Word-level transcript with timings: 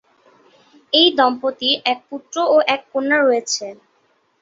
এই 0.93 1.07
দম্পতির 1.17 1.75
এক 1.91 1.99
পুত্র 2.09 2.35
ও 2.47 2.67
এক 2.67 2.81
কন্যা 2.91 3.17
রয়েছে। 3.19 3.65